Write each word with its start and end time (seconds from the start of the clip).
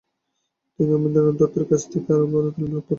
তিনি 0.75 0.91
অমরেন্দ্রনাথ 0.93 1.35
দত্তের 1.39 1.65
কাছ 1.69 1.81
থেকে 1.91 2.09
আরো 2.15 2.25
ভাল 2.27 2.45
তালিম 2.47 2.69
লাভ 2.69 2.77
করেন। 2.77 2.89